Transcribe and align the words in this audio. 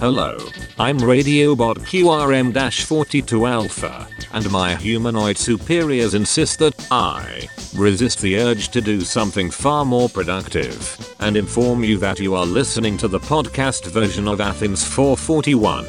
Hello, 0.00 0.38
I'm 0.78 0.98
Radiobot 0.98 1.76
QRM-42 1.80 3.50
Alpha, 3.50 4.08
and 4.32 4.50
my 4.50 4.74
humanoid 4.74 5.36
superiors 5.36 6.14
insist 6.14 6.58
that 6.60 6.74
I 6.90 7.46
resist 7.76 8.22
the 8.22 8.38
urge 8.38 8.70
to 8.70 8.80
do 8.80 9.02
something 9.02 9.50
far 9.50 9.84
more 9.84 10.08
productive, 10.08 11.14
and 11.20 11.36
inform 11.36 11.84
you 11.84 11.98
that 11.98 12.18
you 12.18 12.34
are 12.34 12.46
listening 12.46 12.96
to 12.96 13.08
the 13.08 13.18
podcast 13.18 13.90
version 13.90 14.26
of 14.26 14.40
Athens 14.40 14.82
441. 14.82 15.84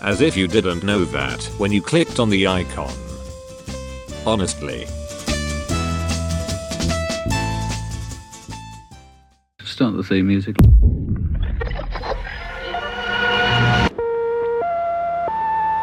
As 0.00 0.22
if 0.22 0.34
you 0.34 0.48
didn't 0.48 0.82
know 0.82 1.04
that 1.04 1.44
when 1.58 1.70
you 1.70 1.82
clicked 1.82 2.18
on 2.18 2.30
the 2.30 2.46
icon. 2.46 2.94
Honestly, 4.24 4.86
start 9.62 9.98
the 9.98 10.02
theme 10.02 10.28
music. 10.28 10.56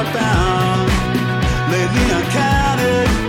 I've 0.00 0.06
found. 0.14 0.88
Lately 1.72 2.04
I 2.12 2.22
counted. 2.30 3.27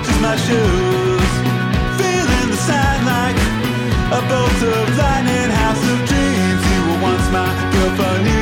watches 0.00 0.20
my 0.20 0.36
shoes. 0.36 1.32
Feeling 1.98 2.50
the 2.50 2.56
sign 2.56 3.04
like 3.04 3.36
a 4.16 4.20
bolt 4.28 4.62
of 4.62 4.96
lightning, 4.96 5.50
house 5.50 5.82
of 5.92 5.98
dreams. 6.08 6.62
You 6.72 6.80
were 6.88 7.02
once 7.02 7.30
my 7.30 7.48
girl 7.72 8.39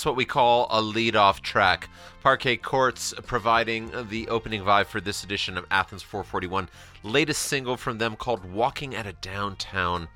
that's 0.00 0.06
what 0.06 0.16
we 0.16 0.24
call 0.24 0.66
a 0.70 0.80
lead-off 0.80 1.42
track. 1.42 1.90
Parquet 2.22 2.56
Courts 2.56 3.12
providing 3.26 3.90
the 4.08 4.28
opening 4.28 4.62
vibe 4.62 4.86
for 4.86 4.98
this 4.98 5.24
edition 5.24 5.58
of 5.58 5.66
Athens 5.70 6.02
441. 6.02 6.70
Latest 7.02 7.42
single 7.42 7.76
from 7.76 7.98
them 7.98 8.16
called 8.16 8.50
Walking 8.50 8.94
at 8.94 9.06
a 9.06 9.12
Downtown 9.12 10.08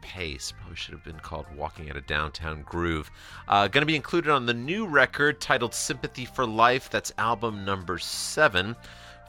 Pace. 0.00 0.52
Probably 0.56 0.76
should 0.76 0.94
have 0.94 1.02
been 1.02 1.18
called 1.18 1.46
Walking 1.56 1.90
at 1.90 1.96
a 1.96 2.02
Downtown 2.02 2.62
Groove. 2.62 3.10
Uh, 3.48 3.66
Going 3.66 3.82
to 3.82 3.86
be 3.86 3.96
included 3.96 4.30
on 4.30 4.46
the 4.46 4.54
new 4.54 4.86
record 4.86 5.40
titled 5.40 5.74
Sympathy 5.74 6.24
for 6.24 6.46
Life. 6.46 6.88
That's 6.88 7.12
album 7.18 7.64
number 7.64 7.98
seven 7.98 8.76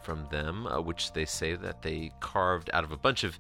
from 0.04 0.28
them, 0.30 0.68
uh, 0.68 0.80
which 0.80 1.14
they 1.14 1.26
say 1.26 1.56
that 1.56 1.82
they 1.82 2.12
carved 2.20 2.70
out 2.72 2.84
of 2.84 2.92
a 2.92 2.98
bunch 2.98 3.24
of 3.24 3.40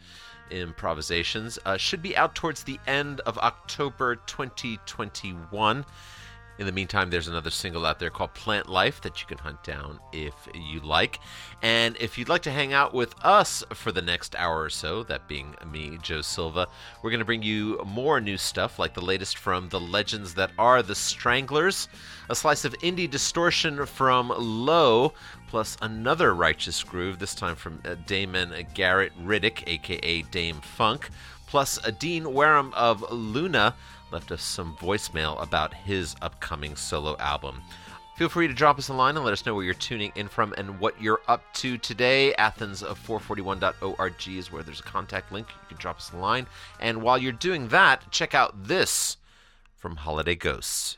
improvisations. 0.49 1.59
Uh, 1.65 1.77
should 1.77 2.01
be 2.01 2.17
out 2.17 2.33
towards 2.33 2.63
the 2.63 2.79
end 2.87 3.19
of 3.27 3.37
October 3.37 4.15
2021. 4.15 5.85
In 6.59 6.65
the 6.65 6.71
meantime, 6.71 7.09
there's 7.09 7.27
another 7.27 7.51
single 7.51 7.85
out 7.85 7.99
there 7.99 8.09
called 8.09 8.33
Plant 8.33 8.67
Life 8.67 9.01
that 9.01 9.21
you 9.21 9.27
can 9.27 9.37
hunt 9.37 9.63
down 9.63 9.99
if 10.11 10.33
you 10.55 10.79
like. 10.79 11.19
And 11.61 11.95
if 11.99 12.17
you'd 12.17 12.29
like 12.29 12.41
to 12.43 12.51
hang 12.51 12.73
out 12.73 12.95
with 12.95 13.13
us 13.23 13.63
for 13.73 13.91
the 13.91 14.01
next 14.01 14.35
hour 14.35 14.63
or 14.63 14.69
so, 14.69 15.03
that 15.03 15.27
being 15.27 15.55
me, 15.71 15.99
Joe 16.01 16.21
Silva, 16.21 16.67
we're 17.01 17.11
going 17.11 17.19
to 17.19 17.25
bring 17.25 17.43
you 17.43 17.79
more 17.85 18.19
new 18.19 18.37
stuff 18.37 18.79
like 18.79 18.95
the 18.95 19.01
latest 19.01 19.37
from 19.37 19.69
the 19.69 19.79
legends 19.79 20.33
that 20.33 20.51
are 20.57 20.81
the 20.81 20.95
Stranglers, 20.95 21.87
a 22.29 22.35
slice 22.35 22.65
of 22.65 22.73
indie 22.79 23.09
distortion 23.09 23.85
from 23.85 24.33
Low, 24.35 25.13
plus 25.47 25.77
another 25.81 26.33
righteous 26.33 26.83
groove, 26.83 27.19
this 27.19 27.35
time 27.35 27.55
from 27.55 27.81
uh, 27.85 27.95
Damon 28.07 28.53
Garrett 28.73 29.13
Riddick, 29.23 29.63
aka 29.67 30.23
Dâm-Funk, 30.23 31.09
plus 31.45 31.79
a 31.85 31.91
Dean 31.91 32.33
Wareham 32.33 32.73
of 32.75 33.03
Luna 33.11 33.75
left 34.11 34.31
us 34.31 34.41
some 34.41 34.75
voicemail 34.77 35.41
about 35.41 35.73
his 35.73 36.15
upcoming 36.21 36.75
solo 36.75 37.17
album. 37.17 37.61
Feel 38.17 38.29
free 38.29 38.47
to 38.47 38.53
drop 38.53 38.79
us 38.79 38.89
a 38.89 38.93
line 38.93 39.15
and 39.15 39.23
let 39.23 39.33
us 39.33 39.45
know 39.45 39.53
where 39.53 39.63
you're 39.63 39.75
tuning 39.75 40.11
in 40.15 40.27
from 40.27 40.51
and 40.57 40.79
what 40.79 40.99
you're 40.99 41.21
up 41.27 41.43
to 41.53 41.77
today. 41.77 42.33
Athens 42.35 42.81
of 42.81 42.99
441.org 43.05 44.27
is 44.29 44.51
where 44.51 44.63
there's 44.63 44.79
a 44.79 44.83
contact 44.83 45.31
link. 45.31 45.47
You 45.49 45.67
can 45.69 45.77
drop 45.77 45.97
us 45.97 46.11
a 46.11 46.17
line. 46.17 46.47
And 46.79 47.03
while 47.03 47.19
you're 47.19 47.31
doing 47.31 47.67
that, 47.67 48.11
check 48.11 48.33
out 48.33 48.63
this 48.63 49.17
from 49.75 49.97
Holiday 49.97 50.33
Ghosts. 50.33 50.97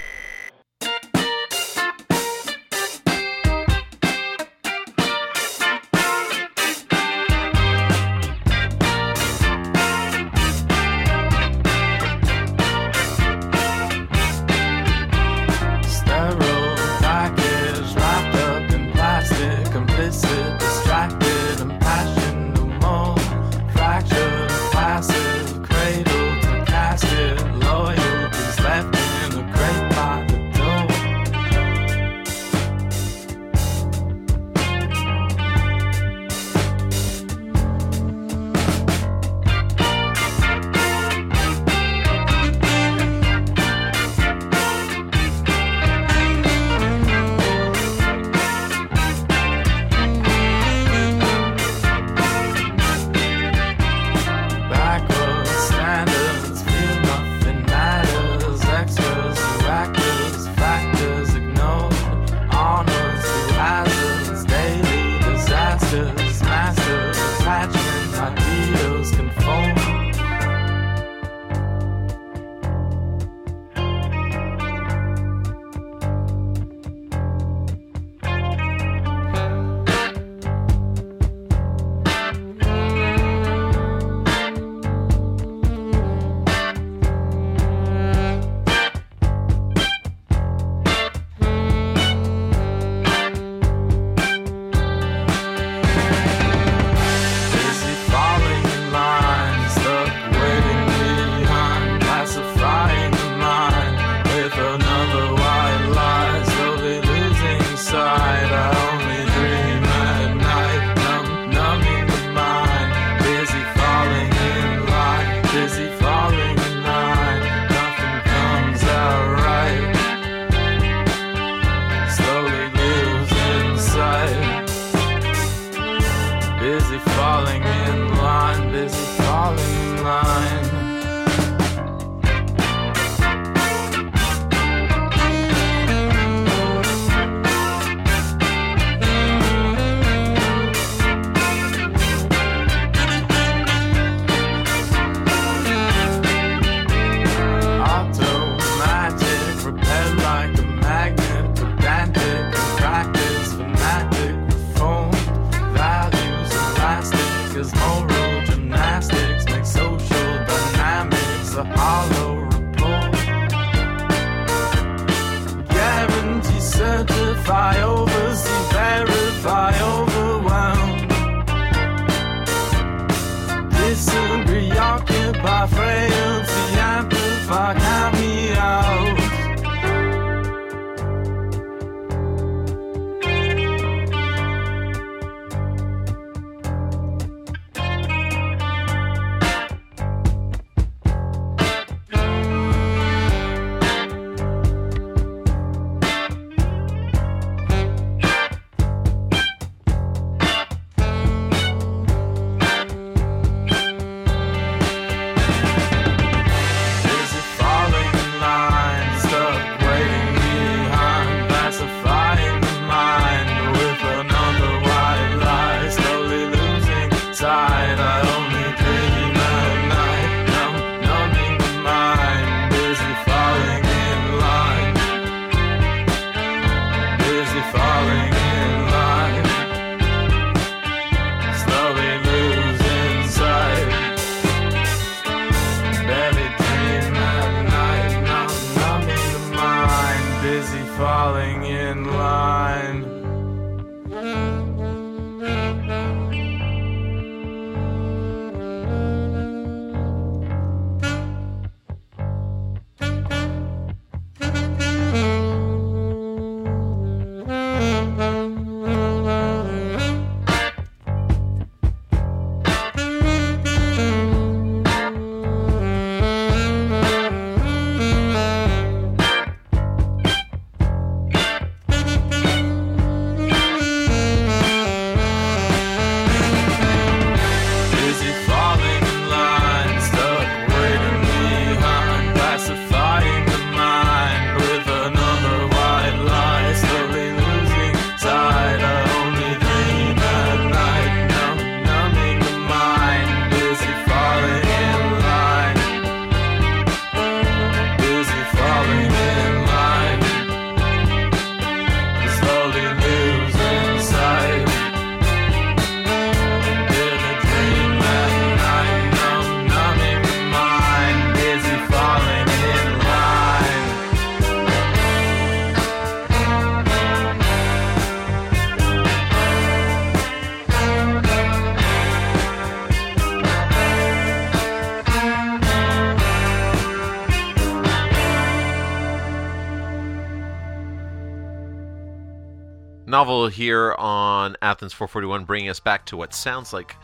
novel 333.21 333.49
here 333.49 333.93
on 333.99 334.57
Athens 334.63 334.93
441, 334.93 335.45
bringing 335.45 335.69
us 335.69 335.79
back 335.79 336.07
to 336.07 336.17
what 336.17 336.33
sounds 336.33 336.73
like, 336.73 336.95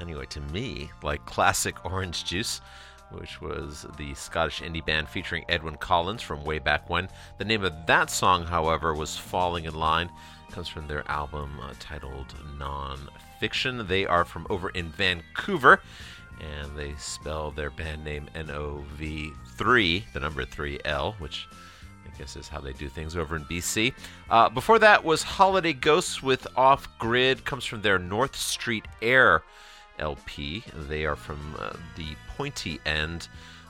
anyway, 0.00 0.24
to 0.24 0.40
me, 0.40 0.90
like 1.02 1.22
classic 1.26 1.84
orange 1.84 2.24
juice 2.24 2.62
which 3.10 3.42
was 3.42 3.84
the 3.98 4.14
Scottish 4.14 4.62
indie 4.62 4.82
band 4.82 5.06
featuring 5.06 5.44
Edwyn 5.50 5.76
Collins 5.76 6.22
from 6.22 6.42
way 6.42 6.58
back 6.58 6.88
when. 6.88 7.10
The 7.36 7.44
name 7.44 7.62
of 7.62 7.74
that 7.86 8.10
song, 8.10 8.46
however, 8.46 8.94
was 8.94 9.18
Falling 9.18 9.66
in 9.66 9.74
Line. 9.74 10.08
It 10.48 10.54
comes 10.54 10.68
from 10.68 10.88
their 10.88 11.06
album 11.10 11.60
uh, 11.60 11.74
titled 11.78 12.34
Nonfiction. 12.58 13.86
They 13.86 14.06
are 14.06 14.24
from 14.24 14.46
over 14.48 14.70
in 14.70 14.88
Vancouver, 14.88 15.82
and 16.40 16.74
they 16.74 16.94
spell 16.94 17.50
their 17.50 17.68
band 17.68 18.02
name 18.02 18.30
N 18.34 18.50
O 18.50 18.82
V 18.94 19.30
3, 19.58 20.06
the 20.14 20.20
number 20.20 20.46
3 20.46 20.78
L, 20.86 21.14
which 21.18 21.46
guess 22.22 22.36
is 22.36 22.48
how 22.48 22.60
they 22.60 22.72
do 22.72 22.88
things 22.88 23.16
over 23.16 23.34
in 23.34 23.44
BC. 23.46 23.92
Uh, 24.30 24.48
before 24.48 24.78
that 24.78 25.04
was 25.04 25.24
Holiday 25.24 25.72
Ghosts 25.72 26.22
with 26.22 26.46
Off 26.56 26.86
Grid, 27.00 27.44
comes 27.44 27.64
from 27.64 27.82
their 27.82 27.98
North 27.98 28.36
Street 28.36 28.86
Air 29.02 29.42
LP. 29.98 30.62
They 30.72 31.04
are 31.04 31.16
from 31.16 31.56
uh, 31.58 31.72
the 31.96 32.14
pointy 32.36 32.78
end 32.86 33.26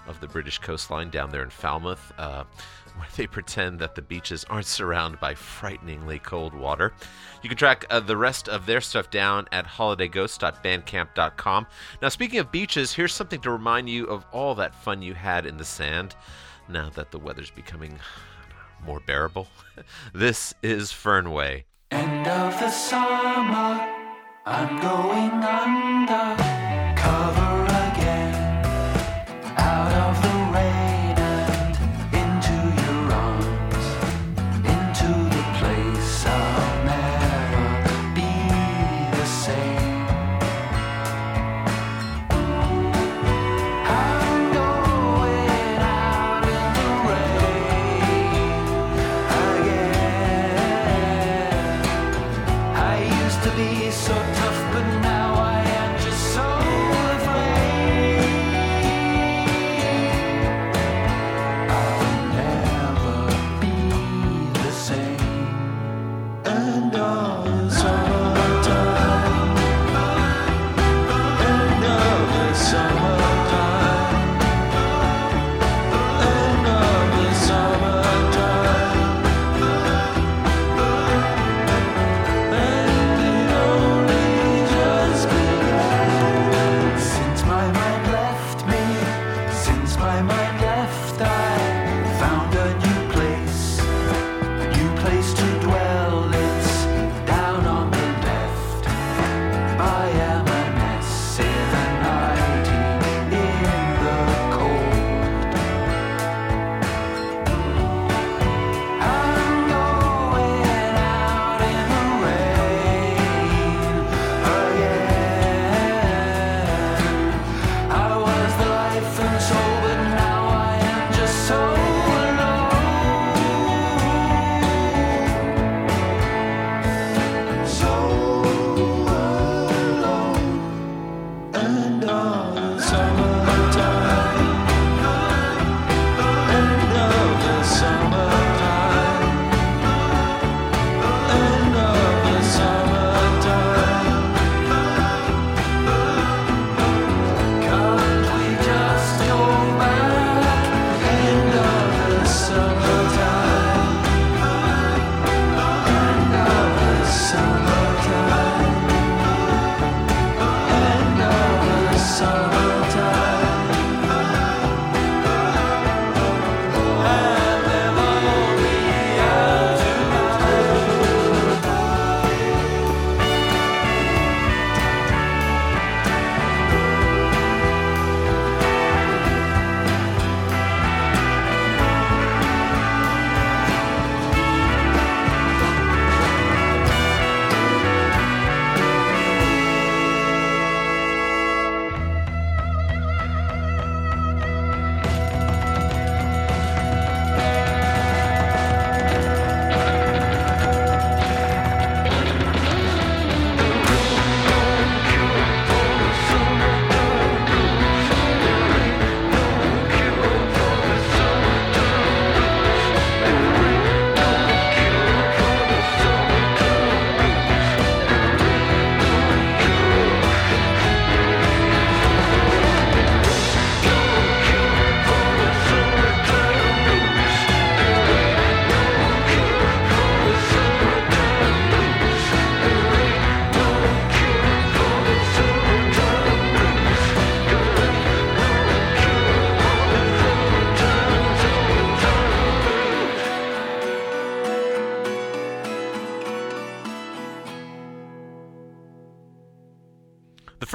of 0.06 0.20
the 0.20 0.28
British 0.28 0.58
coastline 0.58 1.08
down 1.08 1.30
there 1.30 1.42
in 1.42 1.48
Falmouth, 1.48 2.12
uh, 2.18 2.44
where 2.96 3.08
they 3.16 3.26
pretend 3.26 3.78
that 3.78 3.94
the 3.94 4.02
beaches 4.02 4.44
aren't 4.50 4.66
surrounded 4.66 5.18
by 5.18 5.34
frighteningly 5.34 6.18
cold 6.18 6.52
water. 6.52 6.92
You 7.42 7.48
can 7.48 7.56
track 7.56 7.86
uh, 7.88 8.00
the 8.00 8.18
rest 8.18 8.50
of 8.50 8.66
their 8.66 8.82
stuff 8.82 9.10
down 9.10 9.48
at 9.50 9.64
holidayghost.bandcamp.com. 9.64 11.66
Now, 12.02 12.08
speaking 12.10 12.38
of 12.38 12.52
beaches, 12.52 12.92
here's 12.92 13.14
something 13.14 13.40
to 13.40 13.50
remind 13.50 13.88
you 13.88 14.04
of 14.08 14.26
all 14.30 14.54
that 14.56 14.74
fun 14.74 15.00
you 15.00 15.14
had 15.14 15.46
in 15.46 15.56
the 15.56 15.64
sand 15.64 16.16
now 16.68 16.90
that 16.90 17.10
the 17.10 17.18
weather's 17.18 17.50
becoming 17.50 17.98
more 18.84 19.00
bearable. 19.00 19.48
this 20.14 20.54
is 20.62 20.90
Fernweh. 20.92 21.64
End 21.90 22.26
of 22.26 22.58
the 22.58 22.70
summer, 22.70 23.86
I'm 24.46 24.80
going 24.80 25.42
under 25.44 26.42
cover 26.96 27.64
again. 27.90 28.64
Out 29.56 29.92
of 29.92 30.11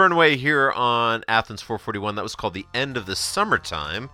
The 0.07 0.13
Fernweh 0.13 0.37
here 0.37 0.71
on 0.71 1.25
Athens 1.27 1.61
441. 1.61 2.15
That 2.15 2.23
was 2.23 2.33
called 2.33 2.53
The 2.53 2.65
End 2.73 2.95
of 2.95 3.05
the 3.05 3.15
Summertime, 3.15 4.09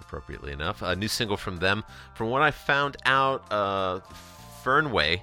appropriately 0.00 0.50
enough. 0.50 0.82
A 0.82 0.96
new 0.96 1.06
single 1.06 1.36
from 1.36 1.58
them. 1.58 1.84
From 2.14 2.30
what 2.30 2.42
I 2.42 2.50
found 2.50 2.96
out, 3.06 3.44
uh, 3.52 4.00
Fernweh 4.64 5.22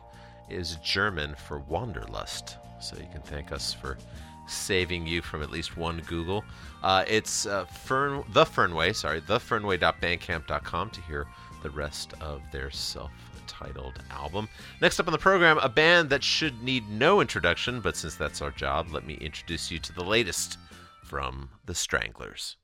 is 0.50 0.78
German 0.78 1.36
for 1.36 1.60
wanderlust. 1.60 2.56
So 2.80 2.96
you 2.96 3.08
can 3.12 3.22
thank 3.22 3.52
us 3.52 3.74
for 3.74 3.98
saving 4.48 5.08
you 5.08 5.22
from 5.22 5.44
at 5.44 5.52
least 5.52 5.76
one 5.76 6.02
Google. 6.08 6.46
Uh, 6.82 7.04
it's 7.06 7.46
uh, 7.46 7.66
Fern, 7.66 8.24
the 8.32 8.46
Fernweh, 8.46 8.96
sorry, 8.96 9.20
thefernweh.bandcamp.com 9.20 10.90
to 10.92 11.02
hear 11.02 11.28
the 11.64 11.70
rest 11.72 12.14
of 12.22 12.42
their 12.54 12.72
self 12.72 13.12
titled 13.58 14.02
album. 14.12 14.48
Next 14.82 15.00
up 15.00 15.08
on 15.08 15.12
the 15.12 15.18
program, 15.18 15.58
a 15.60 15.70
band 15.70 16.10
that 16.10 16.24
should 16.24 16.62
need 16.62 16.90
no 16.90 17.22
introduction, 17.22 17.82
but 17.82 17.96
since 17.96 18.16
that's 18.16 18.42
our 18.42 18.52
job, 18.52 18.88
let 18.92 19.06
me 19.06 19.16
introduce 19.16 19.72
you 19.72 19.80
to 19.80 19.94
the 19.94 20.04
latest 20.04 20.58
from 21.04 21.50
the 21.66 21.76
Stranglers. 21.76 22.58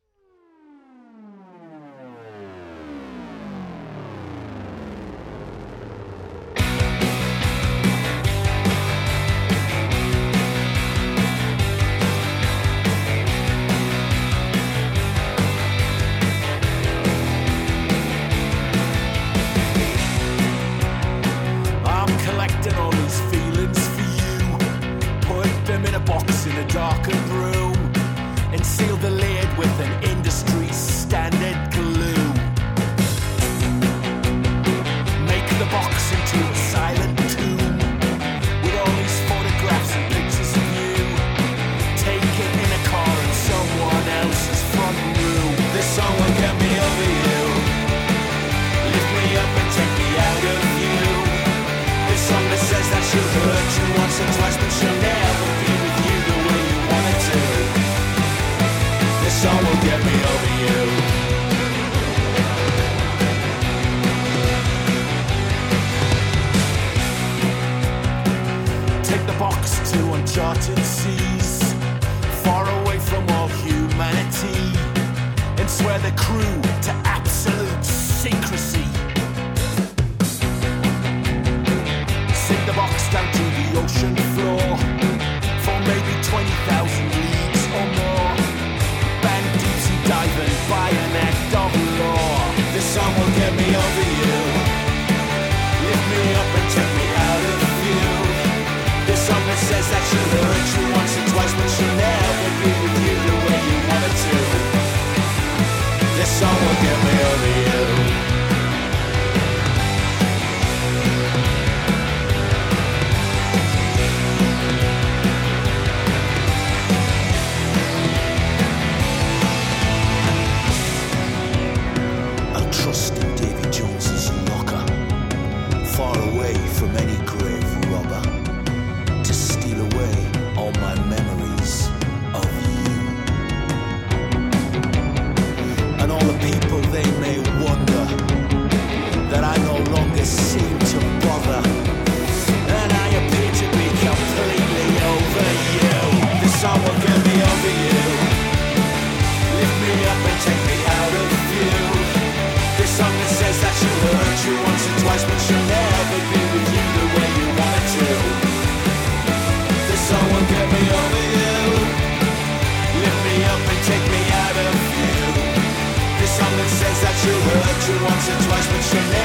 Or 168.96 169.23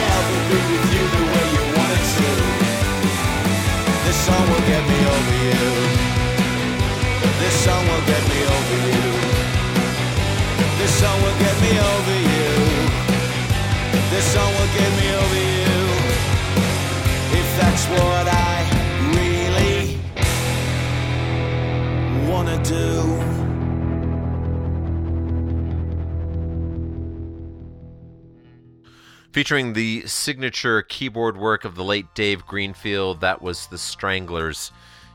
Featuring 29.38 29.74
the 29.74 30.04
signature 30.04 30.82
keyboard 30.82 31.36
work 31.36 31.64
of 31.64 31.76
the 31.76 31.84
late 31.84 32.12
Dave 32.16 32.44
Greenfield, 32.44 33.20
that 33.20 33.40
was 33.40 33.68
The 33.68 33.78
Stranglers 33.78 34.72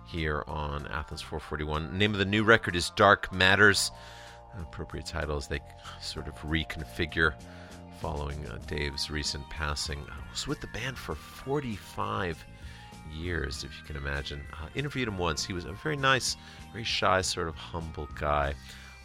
here 0.07 0.45
on 0.47 0.87
Athens 0.87 1.21
441. 1.21 1.97
name 1.97 2.13
of 2.13 2.19
the 2.19 2.23
new 2.23 2.45
record 2.45 2.73
is 2.77 2.89
Dark 2.91 3.33
Matters. 3.33 3.91
Appropriate 4.57 5.07
title 5.07 5.35
as 5.35 5.49
they 5.49 5.59
sort 6.01 6.29
of 6.29 6.35
reconfigure 6.35 7.33
following 7.99 8.47
uh, 8.47 8.59
Dave's 8.65 9.11
recent 9.11 9.43
passing. 9.49 9.99
I 10.09 10.31
was 10.31 10.47
with 10.47 10.61
the 10.61 10.67
band 10.67 10.97
for 10.97 11.15
45 11.15 12.45
years, 13.13 13.65
if 13.65 13.77
you 13.77 13.83
can 13.85 13.97
imagine. 13.97 14.39
Uh, 14.53 14.67
interviewed 14.73 15.09
him 15.09 15.17
once. 15.17 15.43
He 15.43 15.51
was 15.51 15.65
a 15.65 15.73
very 15.73 15.97
nice, 15.97 16.37
very 16.71 16.85
shy, 16.85 17.19
sort 17.19 17.49
of 17.49 17.55
humble 17.55 18.07
guy. 18.17 18.53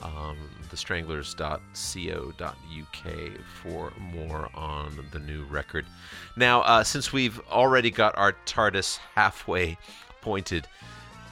Um, 0.00 0.36
thestranglers.co.uk 0.70 3.40
for 3.62 3.92
more 3.98 4.48
on 4.54 5.06
the 5.10 5.18
new 5.18 5.44
record. 5.44 5.86
Now, 6.36 6.62
uh, 6.62 6.84
since 6.84 7.12
we've 7.12 7.40
already 7.50 7.90
got 7.90 8.16
our 8.16 8.34
TARDIS 8.46 8.98
halfway 9.14 9.76
pointed 10.20 10.68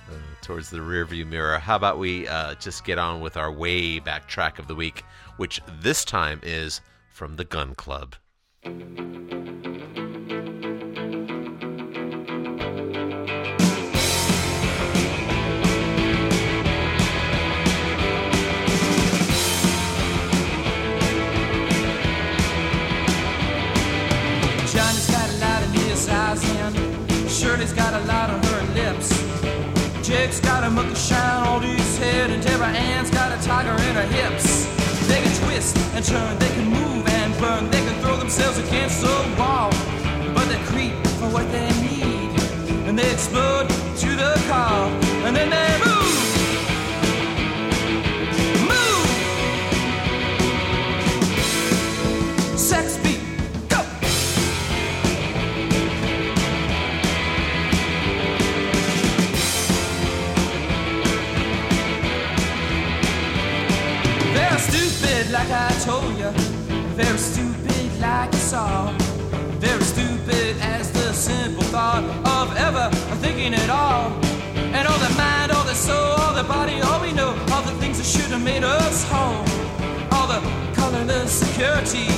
uh, 0.08 0.14
towards 0.42 0.70
the 0.70 0.78
rearview 0.78 1.26
mirror, 1.26 1.58
how 1.58 1.76
about 1.76 1.98
we 1.98 2.26
uh, 2.26 2.54
just 2.54 2.84
get 2.84 2.98
on 2.98 3.20
with 3.20 3.36
our 3.36 3.52
way 3.52 4.00
back 4.00 4.26
track 4.26 4.58
of 4.58 4.66
the 4.66 4.74
week, 4.74 5.04
which 5.36 5.60
this 5.80 6.04
time 6.04 6.40
is 6.42 6.80
from 7.08 7.36
the 7.36 7.44
Gun 7.44 7.74
Club. 7.74 8.16
Got 30.40 30.64
a 30.64 30.70
monkey 30.70 30.94
shine 30.94 31.46
on 31.46 31.62
his 31.62 31.98
head 31.98 32.30
and 32.30 32.42
Deborah 32.42 32.68
Ann's 32.68 33.10
got 33.10 33.32
a 33.32 33.42
tiger 33.42 33.72
in 33.88 33.94
her 33.94 34.06
hips. 34.06 34.66
They 35.08 35.20
can 35.22 35.34
twist 35.44 35.76
and 35.94 36.04
turn, 36.04 36.38
they 36.38 36.48
can 36.48 36.66
move 36.66 37.06
and 37.08 37.36
burn, 37.38 37.70
they 37.70 37.80
can 37.80 38.00
throw 38.00 38.16
themselves 38.16 38.58
against 38.58 39.02
the 39.02 39.15
like 65.38 65.50
I 65.50 65.70
told 65.84 66.16
you. 66.16 66.30
Very 66.96 67.18
stupid, 67.18 68.00
like 68.00 68.32
you 68.32 68.38
saw. 68.38 68.90
Very 69.66 69.82
stupid 69.82 70.56
as 70.74 70.90
the 70.92 71.12
simple 71.12 71.66
thought 71.74 72.04
of 72.36 72.46
ever 72.56 72.86
thinking 73.22 73.52
at 73.52 73.68
all. 73.68 74.04
And 74.76 74.88
all 74.88 75.00
the 75.06 75.14
mind, 75.14 75.52
all 75.52 75.64
the 75.64 75.74
soul, 75.74 76.12
all 76.22 76.34
the 76.34 76.48
body, 76.56 76.80
all 76.80 77.00
we 77.02 77.12
know, 77.12 77.30
all 77.52 77.62
the 77.70 77.76
things 77.82 77.98
that 77.98 78.08
should 78.14 78.30
have 78.34 78.42
made 78.42 78.64
us 78.64 79.04
whole. 79.10 79.44
All 80.14 80.26
the 80.34 80.40
colorless 80.74 81.32
security 81.44 82.08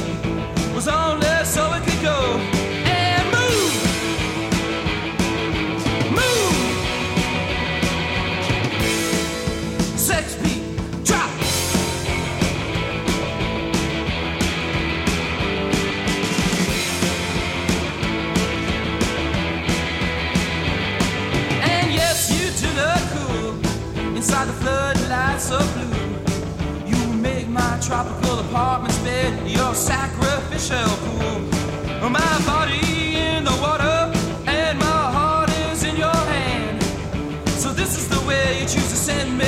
was 0.73 0.87
only 0.87 1.35
so 1.45 1.63
it 1.77 1.83
could 1.87 2.03
go. 2.03 2.58
blue. 25.49 26.87
You 26.87 27.13
make 27.15 27.49
my 27.49 27.79
tropical 27.81 28.41
apartment's 28.41 28.99
bed 28.99 29.49
your 29.49 29.75
sacrificial 29.75 30.89
pool. 31.05 32.11
My 32.11 32.43
body 32.47 33.17
in 33.17 33.45
the 33.45 33.57
water 33.61 34.13
and 34.47 34.79
my 34.79 35.03
heart 35.17 35.51
is 35.71 35.85
in 35.85 35.97
your 35.97 36.21
hand. 36.35 36.83
So 37.63 37.73
this 37.73 37.97
is 37.97 38.09
the 38.09 38.21
way 38.27 38.61
you 38.61 38.67
choose 38.67 38.91
to 38.91 38.97
send 38.97 39.39
me. 39.39 39.48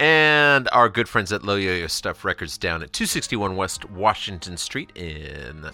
And 0.00 0.68
our 0.72 0.88
good 0.88 1.08
friends 1.08 1.32
at 1.32 1.44
Low 1.44 1.56
Yo-Yo 1.56 1.86
Stuff 1.86 2.24
Records 2.24 2.58
down 2.58 2.82
at 2.82 2.92
261 2.92 3.56
West 3.56 3.88
Washington 3.90 4.56
Street 4.56 4.90
in 4.96 5.70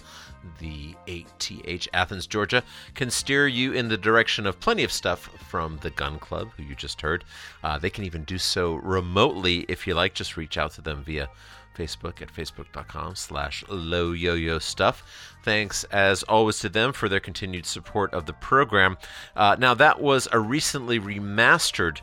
the 0.59 0.95
8th 1.07 1.87
Athens, 1.93 2.27
Georgia, 2.27 2.63
can 2.95 3.09
steer 3.09 3.47
you 3.47 3.73
in 3.73 3.87
the 3.87 3.97
direction 3.97 4.45
of 4.45 4.59
plenty 4.59 4.83
of 4.83 4.91
stuff 4.91 5.29
from 5.49 5.77
the 5.81 5.89
Gun 5.89 6.19
Club, 6.19 6.49
who 6.55 6.63
you 6.63 6.75
just 6.75 7.01
heard. 7.01 7.23
Uh, 7.63 7.77
they 7.77 7.89
can 7.89 8.03
even 8.03 8.23
do 8.23 8.37
so 8.37 8.75
remotely 8.75 9.65
if 9.67 9.87
you 9.87 9.93
like. 9.93 10.13
Just 10.13 10.37
reach 10.37 10.57
out 10.57 10.71
to 10.73 10.81
them 10.81 11.03
via 11.03 11.29
Facebook 11.75 12.21
at 12.21 12.33
facebook.com 12.33 13.15
slash 13.15 13.63
low 13.69 14.11
yo-yo 14.11 14.59
stuff. 14.59 15.03
Thanks 15.43 15.83
as 15.85 16.23
always 16.23 16.59
to 16.59 16.69
them 16.69 16.93
for 16.93 17.09
their 17.09 17.19
continued 17.19 17.65
support 17.65 18.13
of 18.13 18.25
the 18.25 18.33
program. 18.33 18.97
Uh, 19.35 19.55
now 19.57 19.73
that 19.73 20.01
was 20.01 20.27
a 20.31 20.39
recently 20.39 20.99
remastered 20.99 22.01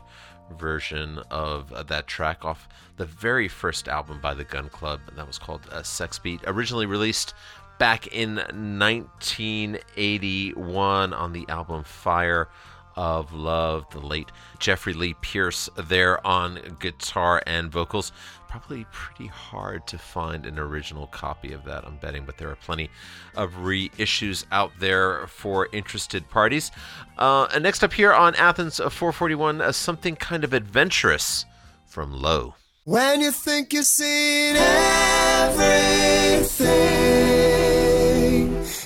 version 0.57 1.19
of 1.29 1.73
uh, 1.73 1.83
that 1.83 2.07
track 2.07 2.45
off 2.45 2.67
the 2.97 3.05
very 3.05 3.47
first 3.47 3.87
album 3.87 4.19
by 4.21 4.33
the 4.33 4.43
Gun 4.43 4.69
Club, 4.69 5.01
and 5.07 5.17
that 5.17 5.27
was 5.27 5.37
called 5.37 5.61
uh, 5.71 5.83
Sex 5.83 6.17
Beat. 6.19 6.41
Originally 6.45 6.85
released 6.85 7.33
back 7.77 8.07
in 8.07 8.35
1981 8.35 11.13
on 11.13 11.33
the 11.33 11.45
album 11.47 11.83
Fire 11.83 12.49
of 12.95 13.31
Love, 13.33 13.85
the 13.91 13.99
late 13.99 14.31
Jeffrey 14.59 14.93
Lee 14.93 15.15
Pierce 15.21 15.69
there 15.75 16.25
on 16.27 16.77
guitar 16.79 17.41
and 17.47 17.71
vocals. 17.71 18.11
Probably 18.49 18.85
pretty 18.91 19.27
hard 19.27 19.85
to 19.87 19.99
find 19.99 20.47
an 20.47 20.57
original 20.57 21.05
copy 21.05 21.53
of 21.53 21.65
that, 21.65 21.85
I'm 21.85 21.97
betting, 21.97 22.25
but 22.25 22.37
there 22.37 22.49
are 22.49 22.55
plenty 22.55 22.89
of 23.35 23.53
reissues 23.53 24.43
out 24.51 24.71
there 24.79 25.27
for 25.27 25.69
interested 25.71 26.27
parties. 26.31 26.71
Uh, 27.19 27.47
and 27.53 27.61
next 27.61 27.83
up 27.83 27.93
here 27.93 28.11
on 28.11 28.33
Athens 28.33 28.77
441, 28.77 29.61
uh, 29.61 29.71
something 29.71 30.15
kind 30.15 30.43
of 30.43 30.53
adventurous 30.53 31.45
from 31.85 32.11
Low. 32.11 32.55
When 32.85 33.21
you 33.21 33.31
think 33.31 33.71
you've 33.71 33.85
seen 33.85 34.55
everything, 34.55 35.77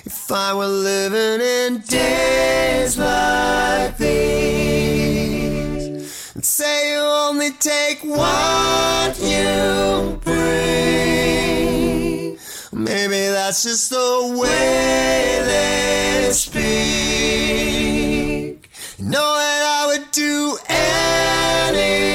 if 0.06 0.30
I 0.30 0.54
were 0.54 0.67
living 0.67 1.39
in 1.39 1.80
days 1.88 2.97
like 2.97 3.97
these, 3.97 4.73
say 6.54 6.94
you 6.94 7.00
only 7.00 7.50
take 7.50 8.04
what 8.04 9.20
you 9.20 10.20
bring, 10.24 10.38
maybe 12.72 13.28
that's 13.34 13.63
just 13.63 13.89
the 13.89 14.38
way 14.39 15.42
they 15.50 16.30
speak. 16.32 16.70
Know 19.00 19.36
that 19.42 19.63
I 19.80 19.88
would 19.88 20.12
do 20.12 20.60
anything. 20.70 22.06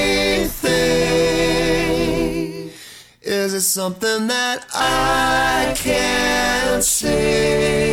Is 3.21 3.55
it 3.55 3.63
something 3.63 4.29
that 4.29 4.65
I 4.73 5.75
can't 5.77 6.85
see? 6.85 7.89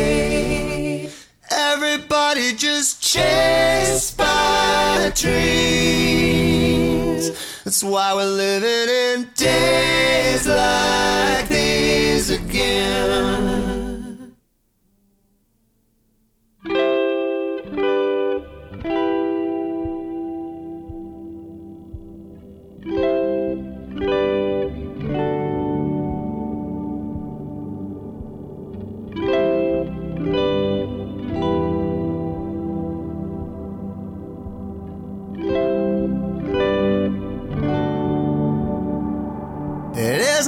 Everybody 1.50 2.54
just 2.54 3.02
chased 3.02 4.16
by 4.16 4.98
a 5.00 5.10
dreams. 5.10 6.35
That's 7.66 7.82
why 7.82 8.14
we're 8.14 8.24
living 8.26 9.24
in 9.24 9.28
days 9.34 10.46
like 10.46 11.48
these 11.48 12.30
again. 12.30 13.75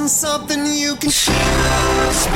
Isn't 0.08 0.28
something 0.28 0.64
you 0.66 0.96
can 0.96 1.10
choose. 1.10 2.26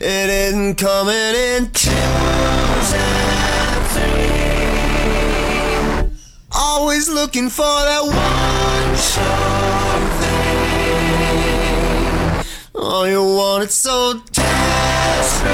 It 0.00 0.30
isn't 0.30 0.76
coming 0.76 1.34
in 1.34 1.66
threes. 1.66 2.94
Always 6.52 7.08
looking 7.08 7.50
for 7.50 7.84
that 7.88 8.02
one 8.02 8.96
sure 9.10 10.08
thing. 10.20 10.44
Oh, 12.74 13.04
you 13.04 13.22
want 13.22 13.64
it 13.64 13.70
so 13.70 14.14
desperately. 14.32 15.50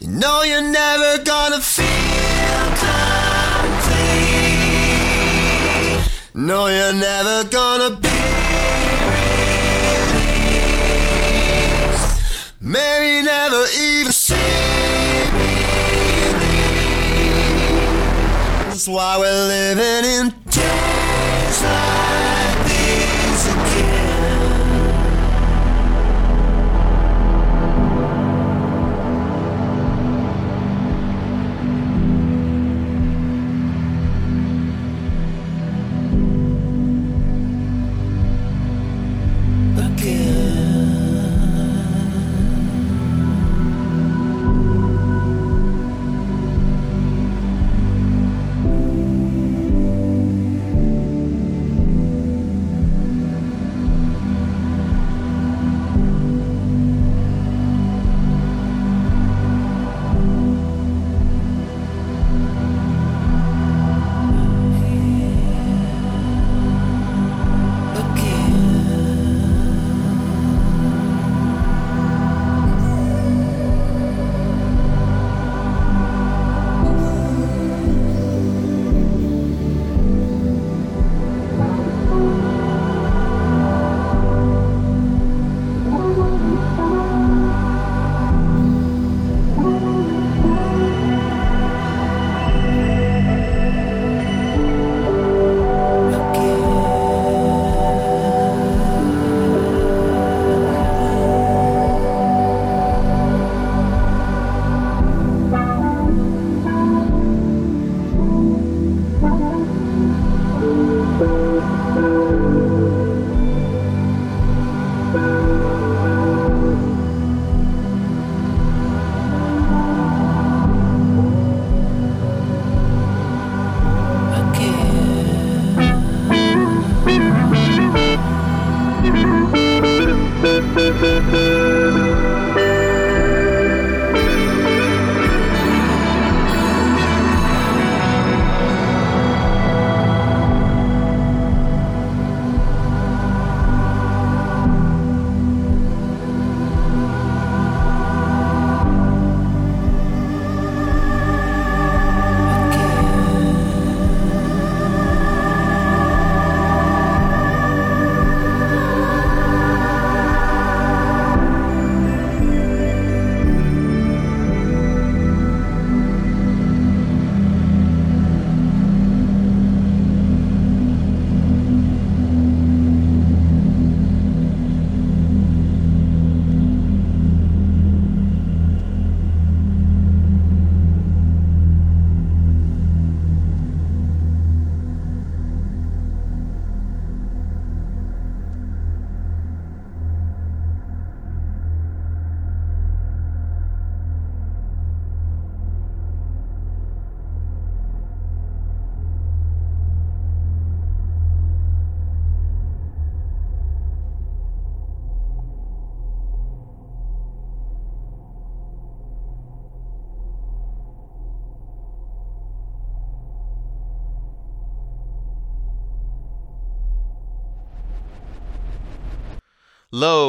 You 0.00 0.08
know 0.08 0.42
you're 0.42 0.62
never 0.62 1.22
gonna 1.24 1.60
feel 1.60 2.33
No, 6.46 6.66
you're 6.66 6.92
never 6.92 7.48
gonna 7.48 7.96
be 7.96 8.08
released. 11.72 12.20
Maybe 12.60 13.24
never 13.24 13.64
even 13.80 14.12
see 14.12 14.34
release. 15.32 16.34
That's 18.68 18.86
why 18.86 19.16
we're 19.18 19.46
living 19.48 20.04
in 20.04 20.34
days 20.50 21.62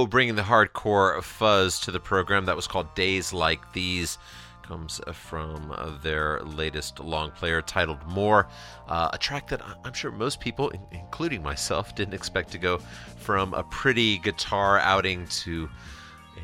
Bringing 0.08 0.36
the 0.36 0.44
hardcore 0.44 1.22
fuzz 1.24 1.80
to 1.82 1.92
the 1.92 2.00
program. 2.00 2.46
That 2.46 2.56
was 2.56 2.68
called 2.68 2.94
Days 2.96 3.34
Like 3.34 3.74
These. 3.74 4.18
Comes 4.62 5.00
from 5.14 6.00
their 6.02 6.42
latest 6.42 7.00
long 7.00 7.30
player 7.32 7.62
titled 7.62 8.04
More, 8.08 8.48
uh, 8.88 9.10
a 9.14 9.18
track 9.18 9.48
that 9.50 9.62
I'm 9.84 9.94
sure 9.94 10.12
most 10.12 10.40
people, 10.40 10.72
including 10.92 11.44
myself, 11.44 11.94
didn't 11.96 12.16
expect 12.16 12.52
to 12.54 12.58
go 12.58 12.80
from 13.18 13.54
a 13.54 13.64
pretty 13.64 14.18
guitar 14.18 14.80
outing 14.80 15.28
to 15.28 15.70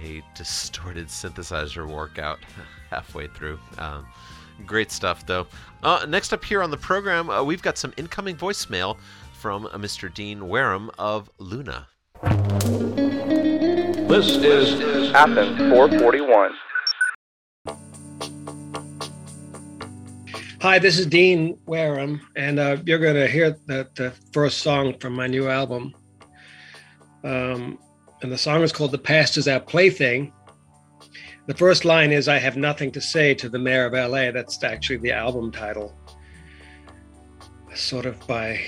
a 0.03 0.21
distorted 0.35 1.07
synthesizer 1.07 1.87
workout 1.87 2.39
halfway 2.91 3.27
through. 3.27 3.59
Um, 3.79 4.05
great 4.67 4.91
stuff, 4.91 5.25
though. 5.25 5.47
Uh, 5.81 6.05
next 6.07 6.31
up 6.31 6.45
here 6.45 6.61
on 6.61 6.69
the 6.69 6.77
program, 6.77 7.29
uh, 7.29 7.43
we've 7.43 7.61
got 7.61 7.77
some 7.77 7.93
incoming 7.97 8.35
voicemail 8.35 8.97
from 9.33 9.65
uh, 9.65 9.71
Mr. 9.71 10.13
Dean 10.13 10.47
Wareham 10.47 10.91
of 10.99 11.29
Luna. 11.39 11.87
This 14.11 14.35
is 14.35 15.13
Athens 15.13 15.57
441. 15.71 16.51
Hi, 20.59 20.79
this 20.79 20.99
is 20.99 21.05
Dean 21.05 21.57
Wareham, 21.65 22.19
and 22.35 22.59
uh, 22.59 22.75
you're 22.85 22.99
going 22.99 23.15
to 23.15 23.29
hear 23.29 23.51
the, 23.67 23.87
the 23.95 24.11
first 24.33 24.57
song 24.57 24.99
from 24.99 25.13
my 25.13 25.27
new 25.27 25.47
album. 25.47 25.93
Um, 27.23 27.79
and 28.21 28.29
the 28.29 28.37
song 28.37 28.63
is 28.63 28.73
called 28.73 28.91
The 28.91 28.97
Past 28.97 29.37
is 29.37 29.47
Our 29.47 29.61
Plaything. 29.61 30.33
The 31.47 31.53
first 31.53 31.85
line 31.85 32.11
is 32.11 32.27
I 32.27 32.37
have 32.37 32.57
nothing 32.57 32.91
to 32.91 32.99
say 32.99 33.33
to 33.35 33.47
the 33.47 33.59
mayor 33.59 33.85
of 33.85 33.93
LA. 33.93 34.31
That's 34.31 34.61
actually 34.61 34.97
the 34.97 35.13
album 35.13 35.53
title, 35.53 35.97
sort 37.73 38.05
of 38.05 38.27
by 38.27 38.59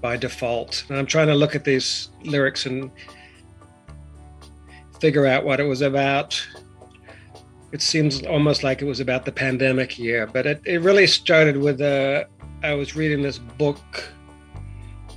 by 0.00 0.16
default. 0.16 0.86
And 0.88 0.96
I'm 0.96 1.04
trying 1.04 1.26
to 1.26 1.34
look 1.34 1.54
at 1.54 1.64
these 1.64 2.08
lyrics 2.24 2.64
and 2.64 2.90
figure 5.02 5.26
out 5.26 5.44
what 5.44 5.58
it 5.58 5.64
was 5.64 5.82
about. 5.82 6.40
It 7.72 7.82
seems 7.82 8.22
almost 8.22 8.62
like 8.62 8.82
it 8.82 8.84
was 8.84 9.00
about 9.00 9.24
the 9.24 9.32
pandemic 9.32 9.98
year, 9.98 10.28
but 10.28 10.46
it, 10.46 10.62
it 10.64 10.80
really 10.80 11.08
started 11.08 11.56
with 11.56 11.80
uh, 11.80 12.22
I 12.62 12.74
was 12.74 12.94
reading 12.94 13.20
this 13.20 13.38
book, 13.38 13.82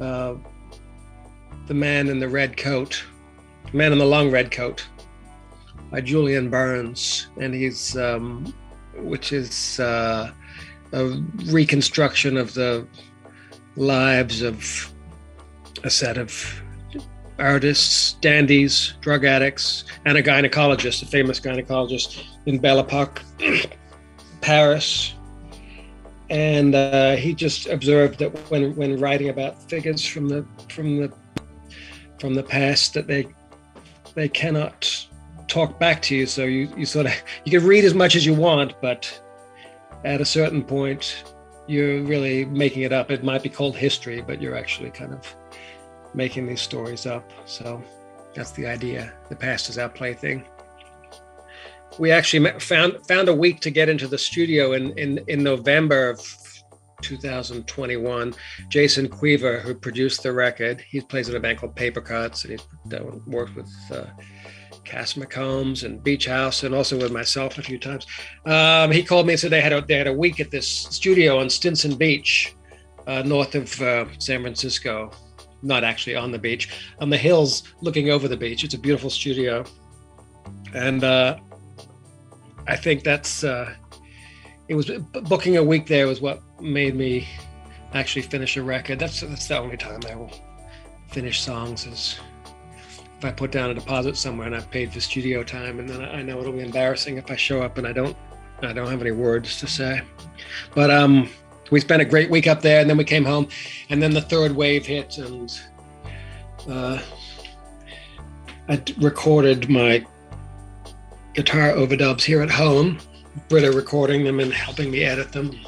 uh, 0.02 0.34
The 1.68 1.76
Man 1.76 2.08
in 2.08 2.18
the 2.18 2.28
Red 2.28 2.58
Coat, 2.58 3.04
Man 3.74 3.92
in 3.92 4.00
the 4.00 4.08
Long 4.08 4.32
Red 4.32 4.50
Coat 4.50 4.88
by 5.92 6.02
Julian 6.02 6.50
Barnes, 6.50 7.28
and 7.40 7.54
he's 7.54 7.96
um, 7.96 8.56
which 8.96 9.34
is 9.34 9.80
uh, 9.80 10.32
a 10.94 11.06
reconstruction 11.46 12.38
of 12.38 12.56
the 12.56 12.88
lives 13.76 14.42
of 14.42 14.92
a 15.84 15.92
set 15.92 16.18
of 16.18 16.32
artists, 17.40 18.14
dandies, 18.14 18.94
drug 19.02 19.26
addicts, 19.26 19.86
and 20.06 20.18
a 20.18 20.24
gynecologist, 20.24 21.04
a 21.04 21.06
famous 21.06 21.40
gynecologist 21.40 22.24
in 22.46 22.60
Belle 22.60 22.80
Epoque, 22.80 23.22
Paris. 24.42 25.14
And 26.30 26.74
uh, 26.74 27.16
he 27.16 27.34
just 27.34 27.68
observed 27.68 28.20
that 28.20 28.32
when, 28.50 28.76
when 28.76 29.00
writing 29.00 29.30
about 29.30 29.62
figures 29.70 30.06
from 30.06 30.28
the 30.28 30.46
from 30.70 30.98
the 30.98 31.14
from 32.20 32.34
the 32.34 32.44
past, 32.44 32.94
that 32.96 33.08
they 33.08 33.28
they 34.16 34.30
cannot 34.30 35.08
talk 35.48 35.78
back 35.80 36.02
to 36.04 36.16
you. 36.16 36.26
So 36.26 36.46
you, 36.46 36.72
you 36.76 36.86
sort 36.86 37.06
of 37.06 37.14
you 37.44 37.60
can 37.60 37.68
read 37.68 37.86
as 37.86 37.94
much 37.94 38.16
as 38.16 38.26
you 38.26 38.34
want, 38.34 38.74
but 38.82 39.22
at 40.04 40.22
a 40.22 40.26
certain 40.26 40.64
point, 40.64 41.24
you're 41.68 42.02
really 42.04 42.46
making 42.46 42.84
it 42.84 42.94
up. 42.94 43.12
It 43.12 43.24
might 43.24 43.44
be 43.44 43.50
called 43.50 43.76
history, 43.76 44.22
but 44.22 44.42
you're 44.42 44.56
actually 44.56 44.92
kind 44.92 45.14
of 45.14 45.36
making 46.16 46.48
these 46.48 46.62
stories 46.62 47.06
up. 47.06 47.32
So 47.46 47.84
that's 48.34 48.52
the 48.52 48.66
idea. 48.66 49.14
The 49.30 49.36
past 49.36 49.70
is 49.70 49.78
our 49.78 49.90
plaything. 49.90 50.44
We 51.98 52.12
actually 52.12 52.60
found 52.60 53.06
found 53.08 53.30
a 53.30 53.36
week 53.36 53.62
to 53.62 53.72
get 53.72 53.88
into 53.90 54.08
the 54.08 54.18
studio 54.18 54.74
in 54.74 54.98
in, 54.98 55.20
in 55.28 55.44
November 55.44 56.10
of 56.10 56.20
2021. 57.02 58.34
Jason 58.70 59.08
Quever, 59.08 59.60
who 59.60 59.76
produced 59.76 60.24
the 60.24 60.34
record, 60.34 60.82
he 60.82 61.02
plays 61.02 61.30
in 61.30 61.36
a 61.36 61.40
band 61.40 61.60
called 61.60 61.76
Paper 61.76 62.02
Cuts, 62.02 62.44
and 62.44 62.52
he's 62.52 62.68
done, 62.88 63.22
worked 63.28 63.56
with 63.56 63.72
uh, 63.92 64.06
Cass 64.84 65.14
McCombs 65.14 65.84
and 65.84 66.04
Beach 66.04 66.26
House, 66.26 66.64
and 66.64 66.74
also 66.74 66.98
with 66.98 67.12
myself 67.12 67.58
a 67.58 67.62
few 67.62 67.78
times. 67.78 68.06
Um, 68.46 68.92
he 68.92 69.04
called 69.04 69.28
me 69.28 69.34
and 69.34 69.40
said 69.40 69.52
they 69.52 69.62
had 69.62 69.74
a, 69.74 69.82
they 69.82 69.98
had 69.98 70.08
a 70.08 70.14
week 70.14 70.40
at 70.40 70.52
this 70.52 70.68
studio 70.68 71.40
on 71.40 71.50
Stinson 71.50 71.96
Beach, 71.96 72.56
uh, 73.08 73.22
north 73.24 73.56
of 73.56 73.82
uh, 73.82 74.06
San 74.20 74.42
Francisco. 74.42 75.12
Not 75.66 75.84
actually 75.84 76.16
on 76.16 76.32
the 76.32 76.38
beach, 76.38 76.70
on 77.00 77.10
the 77.10 77.18
hills 77.18 77.64
looking 77.82 78.12
over 78.12 78.28
the 78.28 78.38
beach. 78.38 78.64
It's 78.64 78.76
a 78.76 78.78
beautiful 78.78 79.10
studio, 79.10 79.66
and 80.76 81.04
uh, 81.04 81.40
I 82.68 82.76
think 82.76 83.04
that's 83.04 83.44
uh, 83.44 83.74
it 84.68 84.76
was 84.76 84.92
booking 85.24 85.58
a 85.58 85.64
week 85.64 85.88
there 85.88 86.08
was 86.08 86.22
what 86.22 86.42
made 86.62 86.96
me 86.96 87.28
actually 87.94 88.22
finish 88.22 88.58
a 88.58 88.64
record. 88.64 89.00
That's 89.00 89.22
that's 89.22 89.48
the 89.48 89.58
only 89.58 89.78
time 89.78 90.02
I 90.08 90.16
will 90.16 90.32
finish 91.10 91.42
songs 91.42 91.88
is 91.88 92.20
if 93.18 93.26
I 93.26 93.32
put 93.32 93.52
down 93.52 93.72
a 93.72 93.74
deposit 93.74 94.18
somewhere 94.18 94.46
and 94.46 94.56
I've 94.56 94.70
paid 94.70 94.94
for 94.94 95.00
studio 95.00 95.44
time, 95.44 95.80
and 95.80 95.90
then 95.90 96.04
I 96.04 96.22
know 96.22 96.40
it'll 96.40 96.54
be 96.54 96.60
embarrassing 96.60 97.18
if 97.18 97.32
I 97.32 97.36
show 97.36 97.64
up 97.64 97.80
and 97.80 97.88
I 97.88 97.92
don't 97.92 98.16
I 98.62 98.72
don't 98.72 98.90
have 98.90 99.02
any 99.02 99.12
words 99.12 99.60
to 99.62 99.68
say. 99.68 100.02
But 100.76 100.92
um, 100.92 101.30
we 101.72 101.80
spent 101.80 102.02
a 102.02 102.06
great 102.06 102.30
week 102.30 102.48
up 102.48 102.62
there, 102.62 102.80
and 102.80 102.90
then 102.90 102.98
we 102.98 103.04
came 103.04 103.26
home, 103.26 103.48
and 103.90 104.02
then 104.02 104.14
the 104.14 104.22
third 104.22 104.56
wave 104.56 104.86
hit, 104.86 105.18
and 105.18 105.60
uh, 106.70 107.02
I 108.68 108.82
recorded 108.98 109.70
my 109.70 110.06
guitar 111.34 111.72
overdubs 111.74 112.24
here 112.24 112.42
at 112.42 112.50
home. 112.50 113.00
Britta 113.50 113.72
recording 113.72 114.24
them 114.24 114.40
and 114.40 114.54
helping 114.54 114.90
me 114.90 115.04
edit 115.04 115.32
them. 115.32 115.60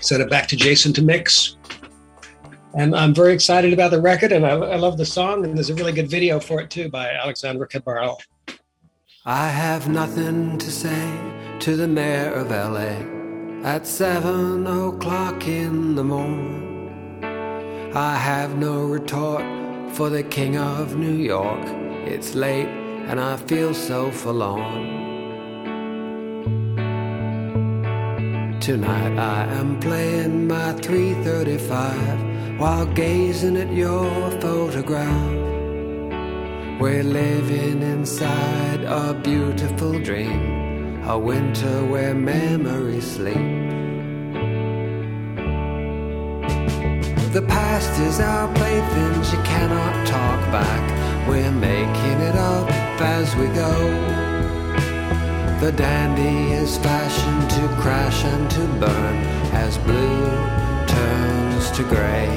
Sent 0.00 0.22
it 0.22 0.30
back 0.30 0.46
to 0.48 0.56
Jason 0.56 0.92
to 0.94 1.02
mix. 1.02 1.56
And 2.74 2.94
I'm 2.94 3.14
very 3.14 3.32
excited 3.32 3.72
about 3.72 3.90
the 3.90 4.00
record, 4.00 4.32
and 4.32 4.46
I, 4.46 4.50
I 4.50 4.76
love 4.76 4.96
the 4.96 5.04
song. 5.04 5.44
And 5.44 5.56
there's 5.56 5.70
a 5.70 5.74
really 5.74 5.92
good 5.92 6.08
video 6.08 6.40
for 6.40 6.60
it 6.60 6.70
too 6.70 6.88
by 6.88 7.10
Alexandra 7.10 7.66
Cabral. 7.66 8.20
I 9.26 9.48
have 9.48 9.88
nothing 9.88 10.58
to 10.58 10.70
say 10.70 11.58
to 11.60 11.76
the 11.76 11.88
mayor 11.88 12.32
of 12.32 12.50
LA 12.50 13.23
at 13.64 13.86
seven 13.86 14.66
o'clock 14.66 15.48
in 15.48 15.94
the 15.94 16.04
morning. 16.04 17.90
I 17.94 18.14
have 18.14 18.58
no 18.58 18.84
retort 18.84 19.42
for 19.94 20.10
the 20.10 20.22
king 20.22 20.58
of 20.58 20.96
New 20.96 21.16
York. 21.16 21.66
It's 22.04 22.34
late 22.34 22.68
and 23.08 23.18
I 23.18 23.38
feel 23.38 23.72
so 23.72 24.10
forlorn. 24.10 25.02
Tonight 28.60 29.18
I 29.18 29.44
am 29.44 29.80
playing 29.80 30.46
my 30.46 30.74
335 30.74 32.60
while 32.60 32.84
gazing 32.84 33.56
at 33.56 33.72
your 33.72 34.30
photograph. 34.42 35.32
We're 36.78 37.02
living 37.02 37.80
inside 37.80 38.84
a 38.84 39.14
beautiful 39.14 39.98
dream, 40.00 40.73
a 41.06 41.18
winter 41.18 41.84
where 41.84 42.14
memories 42.14 43.12
sleep. 43.16 43.34
The 47.32 47.44
past 47.46 48.00
is 48.00 48.20
our 48.20 48.52
plaything, 48.54 49.22
she 49.22 49.36
cannot 49.48 50.06
talk 50.06 50.40
back. 50.50 51.28
We're 51.28 51.50
making 51.50 52.20
it 52.28 52.36
up 52.36 52.70
as 53.00 53.36
we 53.36 53.46
go. 53.48 53.74
The 55.60 55.72
dandy 55.72 56.52
is 56.52 56.78
fashioned 56.78 57.50
to 57.50 57.82
crash 57.82 58.24
and 58.24 58.50
to 58.52 58.66
burn 58.80 59.16
as 59.52 59.76
blue 59.78 60.26
turns 60.86 61.70
to 61.72 61.82
gray. 61.84 62.28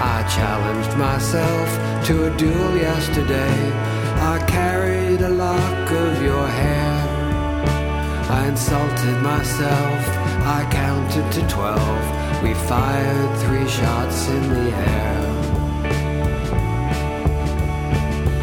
I 0.00 0.26
challenged 0.36 0.96
myself 0.98 2.06
to 2.06 2.26
a 2.26 2.36
duel 2.36 2.76
yesterday. 2.76 3.72
I 4.20 4.44
carried 4.48 4.97
a 5.16 5.28
lock 5.28 5.90
of 5.90 6.22
your 6.22 6.46
hair. 6.46 6.92
I 8.30 8.46
insulted 8.48 9.22
myself. 9.22 10.00
I 10.44 10.68
counted 10.70 11.32
to 11.32 11.48
twelve. 11.48 12.42
We 12.42 12.52
fired 12.52 13.38
three 13.38 13.66
shots 13.68 14.28
in 14.28 14.42
the 14.52 14.70
air. 14.70 15.18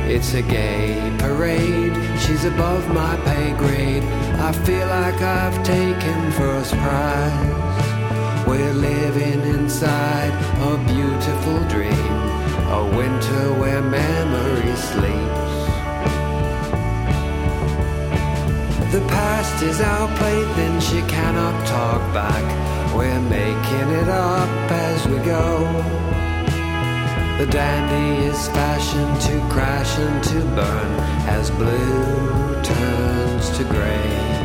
It's 0.10 0.34
a 0.34 0.42
gay 0.42 1.16
parade. 1.20 1.94
She's 2.20 2.46
above 2.46 2.88
my 2.92 3.16
pay 3.26 3.54
grade. 3.58 4.04
I 4.48 4.52
feel 4.52 4.88
like 4.88 5.22
I've 5.22 5.64
taken 5.64 6.32
first 6.32 6.74
prize. 6.74 8.48
We're 8.48 8.74
living 8.74 9.42
inside 9.56 10.34
a 10.72 10.78
beautiful 10.94 11.60
dream, 11.70 12.16
a 12.80 12.84
winter 12.98 13.54
where 13.54 13.84
memories 13.84 14.84
sleeps. 14.94 15.45
The 18.96 19.02
past 19.08 19.62
is 19.62 19.82
our 19.82 20.08
plaything, 20.16 20.80
she 20.80 21.02
cannot 21.12 21.68
talk 21.68 22.00
back. 22.14 22.46
We're 22.96 23.20
making 23.20 23.90
it 24.02 24.08
up 24.08 24.72
as 24.72 25.06
we 25.06 25.18
go. 25.18 25.68
The 27.38 27.46
dandy 27.52 28.26
is 28.28 28.48
fashioned 28.48 29.20
to 29.28 29.54
crash 29.54 30.00
and 30.00 30.24
to 30.24 30.40
burn 30.56 30.92
as 31.28 31.52
blue 31.52 32.64
turns 32.64 33.58
to 33.58 33.66
gray. 33.66 34.45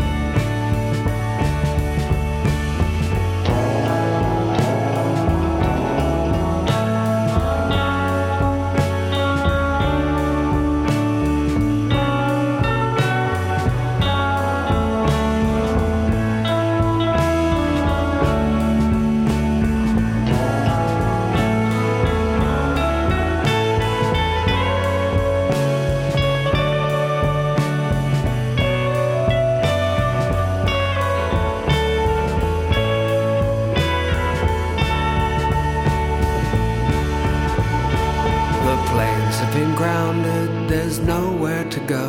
Have 39.51 39.59
been 39.59 39.74
grounded, 39.74 40.70
there's 40.70 41.01
nowhere 41.01 41.64
to 41.70 41.80
go. 41.80 42.07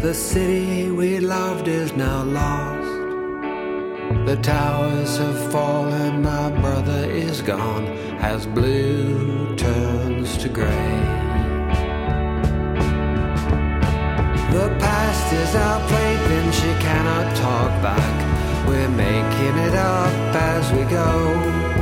The 0.00 0.14
city 0.14 0.90
we 0.90 1.20
loved 1.20 1.68
is 1.68 1.92
now 1.92 2.22
lost. 2.24 2.88
The 4.26 4.36
towers 4.42 5.18
have 5.18 5.52
fallen, 5.52 6.22
my 6.22 6.50
brother 6.60 7.04
is 7.10 7.42
gone, 7.42 7.86
as 8.20 8.46
blue 8.46 9.54
turns 9.56 10.38
to 10.38 10.48
gray. 10.48 11.00
The 14.56 14.68
past 14.78 15.32
is 15.32 15.54
our 15.54 15.80
plaything, 15.88 16.52
she 16.52 16.72
cannot 16.86 17.36
talk 17.36 17.70
back. 17.82 18.66
We're 18.66 18.88
making 18.88 19.56
it 19.68 19.74
up 19.74 20.34
as 20.34 20.72
we 20.72 20.84
go. 20.84 21.81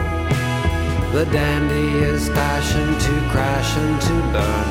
The 1.12 1.24
dandy 1.24 1.98
is 2.04 2.28
fashioned 2.28 3.00
to 3.00 3.30
crash 3.32 3.76
and 3.76 4.00
to 4.00 4.14
burn 4.32 4.68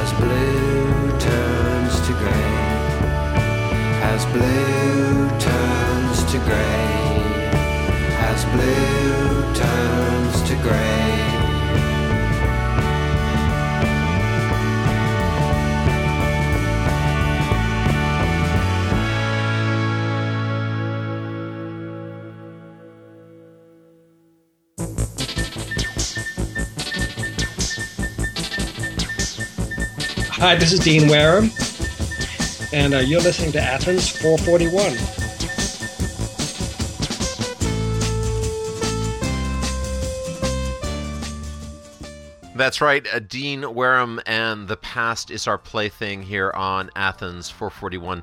as 0.00 0.12
blue 0.12 1.18
turns 1.18 2.06
to 2.06 2.12
gray. 2.12 2.50
As 4.12 4.24
blue 4.26 5.28
turns 5.40 6.24
to 6.30 6.38
gray. 6.46 7.10
As 8.30 8.44
blue 8.54 9.54
turns 9.54 10.48
to 10.48 10.54
gray. 10.62 11.39
Hi, 30.40 30.54
this 30.54 30.72
is 30.72 30.80
Dean 30.80 31.06
Wareham, 31.06 31.50
and 32.72 32.94
uh, 32.94 33.00
you're 33.00 33.20
listening 33.20 33.52
to 33.52 33.60
Athens 33.60 34.08
441. 34.08 34.96
That's 42.56 42.80
right. 42.80 43.06
Uh, 43.12 43.18
Dean 43.18 43.74
Wareham 43.74 44.18
and 44.24 44.66
The 44.66 44.78
Past 44.78 45.30
is 45.30 45.46
Our 45.46 45.58
Plaything 45.58 46.22
here 46.22 46.52
on 46.52 46.88
Athens 46.96 47.50
441. 47.50 48.22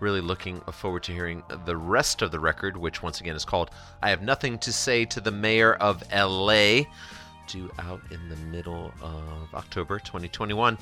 Really 0.00 0.20
looking 0.20 0.62
forward 0.62 1.04
to 1.04 1.12
hearing 1.12 1.44
the 1.64 1.76
rest 1.76 2.22
of 2.22 2.32
the 2.32 2.40
record, 2.40 2.76
which 2.76 3.04
once 3.04 3.20
again 3.20 3.36
is 3.36 3.44
called 3.44 3.70
I 4.02 4.10
Have 4.10 4.22
Nothing 4.22 4.58
to 4.58 4.72
Say 4.72 5.04
to 5.04 5.20
the 5.20 5.30
Mayor 5.30 5.74
of 5.74 6.02
LA, 6.12 6.86
due 7.46 7.70
out 7.78 8.00
in 8.10 8.28
the 8.28 8.36
middle 8.36 8.92
of 9.02 9.54
October 9.54 9.98
2021. 9.98 10.78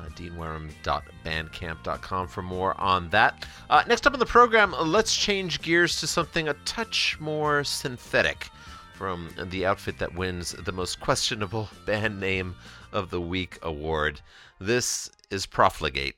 Uh, 0.00 0.08
DeanWareham.bandcamp.com 0.10 2.28
for 2.28 2.42
more 2.42 2.80
on 2.80 3.10
that. 3.10 3.44
Uh, 3.68 3.82
next 3.86 4.06
up 4.06 4.14
on 4.14 4.18
the 4.18 4.24
program, 4.24 4.74
let's 4.82 5.14
change 5.14 5.60
gears 5.60 6.00
to 6.00 6.06
something 6.06 6.48
a 6.48 6.54
touch 6.64 7.18
more 7.20 7.62
synthetic 7.64 8.48
from 8.94 9.28
the 9.50 9.66
outfit 9.66 9.98
that 9.98 10.14
wins 10.14 10.52
the 10.52 10.72
most 10.72 11.00
questionable 11.00 11.68
band 11.86 12.18
name 12.18 12.56
of 12.92 13.10
the 13.10 13.20
week 13.20 13.58
award. 13.62 14.22
This 14.58 15.10
is 15.30 15.44
Profligate. 15.46 16.14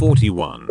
441. 0.00 0.69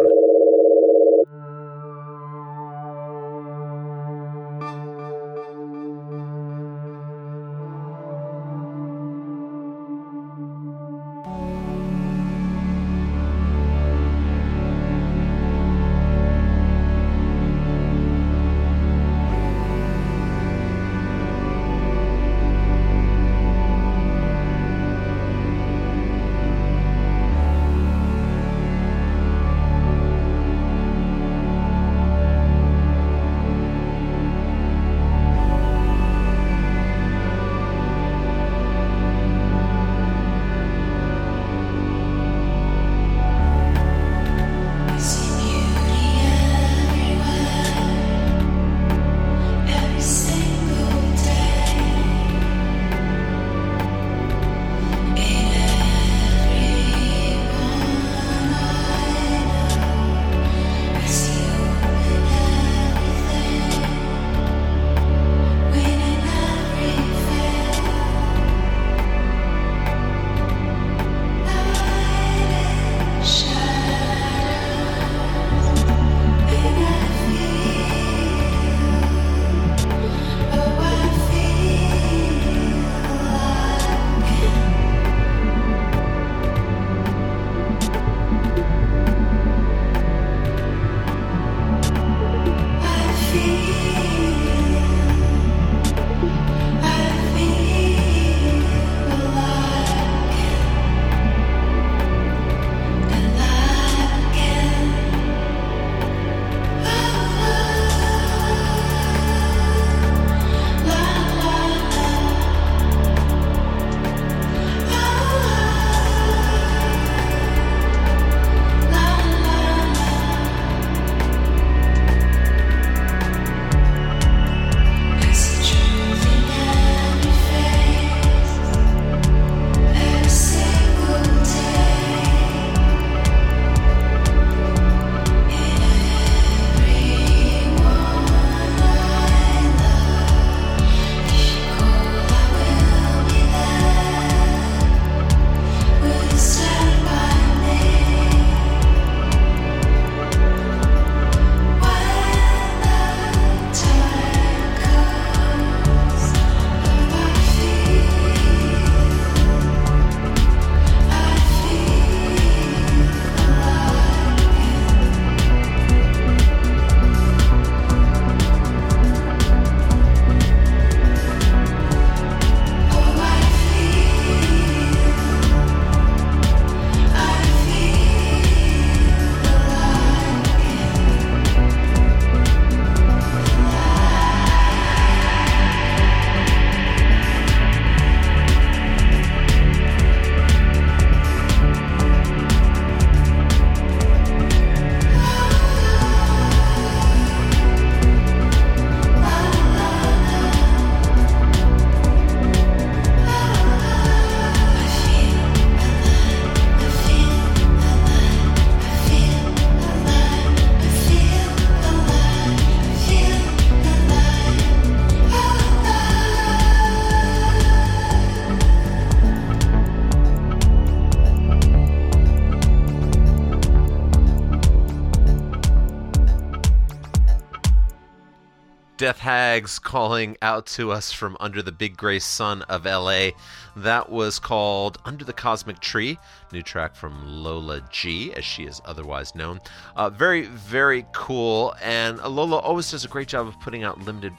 Hags 229.30 229.78
calling 229.78 230.38
out 230.42 230.66
to 230.66 230.92
us 230.92 231.12
from 231.12 231.38
under 231.40 231.62
the 231.62 231.72
big 231.72 231.96
gray 231.96 232.18
sun 232.18 232.64
of 232.64 232.86
LA. 232.86 233.30
That 233.76 234.10
was 234.10 234.40
called 234.40 234.98
Under 235.06 235.24
the 235.24 235.34
Cosmic 235.34 235.80
Tree, 235.80 236.18
new 236.52 236.64
track 236.64 236.96
from 236.96 237.44
Lola 237.44 237.88
G, 237.92 238.34
as 238.34 238.44
she 238.44 238.64
is 238.64 238.82
otherwise 238.86 239.36
known. 239.36 239.60
Uh, 239.96 240.10
very, 240.10 240.48
very 240.48 241.06
cool. 241.14 241.76
And 241.80 242.18
Lola 242.18 242.58
always 242.58 242.90
does 242.90 243.06
a 243.06 243.08
great 243.08 243.28
job 243.28 243.46
of 243.46 243.60
putting 243.60 243.84
out 243.84 244.00
limited 244.00 244.34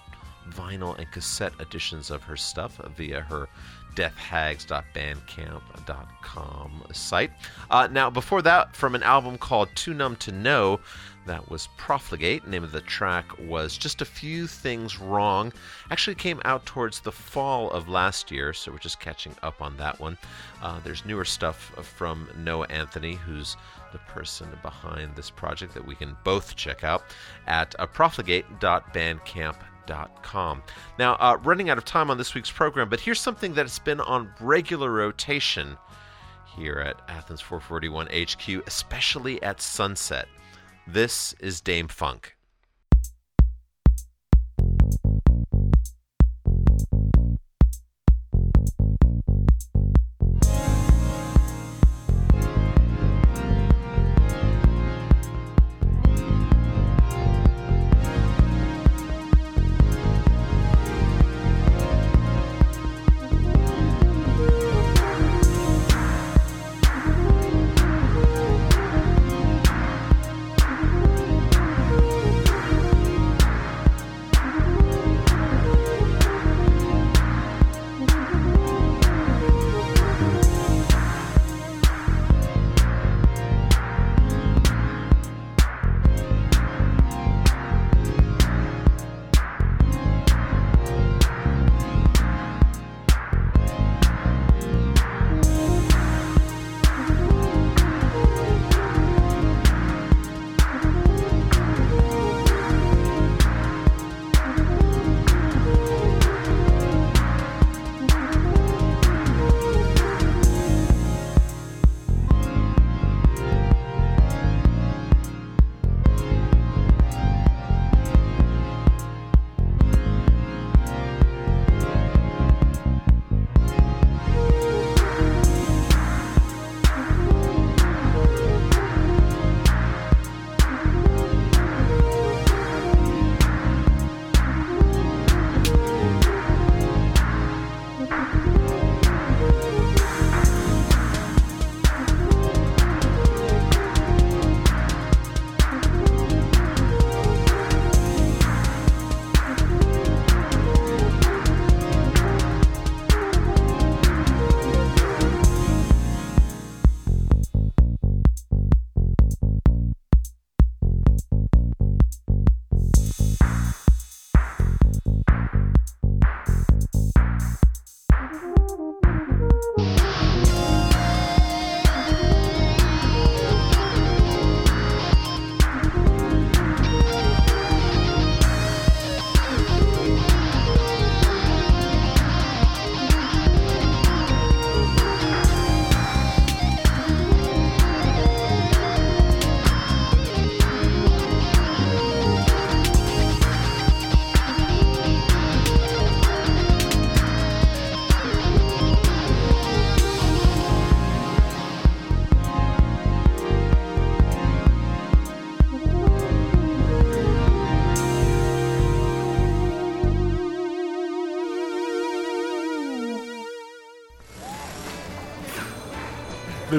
vinyl 0.48 0.98
and 0.98 1.08
cassette 1.12 1.52
editions 1.60 2.10
of 2.10 2.24
her 2.24 2.36
stuff 2.36 2.80
via 2.96 3.20
her 3.20 3.48
deathhags.bandcamp.com 3.94 6.82
site. 6.92 7.30
Uh, 7.70 7.88
now, 7.90 8.10
before 8.10 8.42
that, 8.42 8.76
from 8.76 8.94
an 8.94 9.02
album 9.02 9.38
called 9.38 9.70
Too 9.74 9.94
Numb 9.94 10.16
to 10.16 10.32
Know, 10.32 10.80
that 11.26 11.50
was 11.50 11.68
Profligate. 11.76 12.48
Name 12.48 12.64
of 12.64 12.72
the 12.72 12.80
track 12.80 13.26
was 13.38 13.76
Just 13.76 14.00
a 14.00 14.04
Few 14.04 14.46
Things 14.46 14.98
Wrong. 14.98 15.52
Actually 15.90 16.16
came 16.16 16.40
out 16.44 16.66
towards 16.66 17.00
the 17.00 17.12
fall 17.12 17.70
of 17.70 17.88
last 17.88 18.30
year, 18.30 18.52
so 18.52 18.72
we're 18.72 18.78
just 18.78 19.00
catching 19.00 19.34
up 19.42 19.62
on 19.62 19.76
that 19.76 20.00
one. 20.00 20.18
Uh, 20.62 20.80
there's 20.82 21.04
newer 21.04 21.24
stuff 21.24 21.72
from 21.82 22.28
Noah 22.38 22.66
Anthony, 22.70 23.14
who's 23.14 23.56
the 23.92 23.98
person 23.98 24.48
behind 24.62 25.14
this 25.14 25.30
project 25.30 25.74
that 25.74 25.86
we 25.86 25.94
can 25.94 26.16
both 26.24 26.56
check 26.56 26.84
out 26.84 27.04
at 27.46 27.74
uh, 27.78 27.86
profligate.bandcamp.com. 27.86 29.69
Now, 30.98 31.14
uh, 31.14 31.38
running 31.42 31.70
out 31.70 31.78
of 31.78 31.84
time 31.84 32.10
on 32.10 32.18
this 32.18 32.34
week's 32.34 32.50
program, 32.50 32.88
but 32.88 33.00
here's 33.00 33.20
something 33.20 33.54
that's 33.54 33.78
been 33.78 34.00
on 34.00 34.30
regular 34.40 34.90
rotation 34.90 35.76
here 36.56 36.78
at 36.78 37.00
Athens 37.08 37.40
441 37.40 38.06
HQ, 38.06 38.66
especially 38.66 39.42
at 39.42 39.60
sunset. 39.60 40.26
This 40.86 41.34
is 41.34 41.60
Dâm-Funk. 41.60 42.36